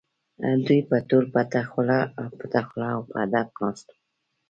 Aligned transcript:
دوی 0.65 0.81
به 0.89 0.97
ټول 1.09 1.25
پټه 1.33 1.61
خوله 1.71 1.99
او 2.19 3.03
په 3.09 3.15
ادب 3.23 3.47
ناست 3.59 3.87
وو. 3.91 3.97